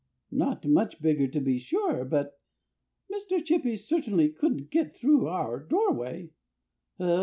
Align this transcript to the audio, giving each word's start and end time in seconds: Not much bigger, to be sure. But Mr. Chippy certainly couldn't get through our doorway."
Not 0.31 0.65
much 0.65 0.99
bigger, 0.99 1.27
to 1.27 1.39
be 1.39 1.59
sure. 1.59 2.03
But 2.05 2.39
Mr. 3.13 3.45
Chippy 3.45 3.75
certainly 3.75 4.29
couldn't 4.29 4.71
get 4.71 4.95
through 4.97 5.27
our 5.27 5.59
doorway." 5.59 6.31